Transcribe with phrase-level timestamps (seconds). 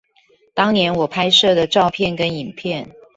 [0.55, 2.89] 當年我拍攝的照片跟影片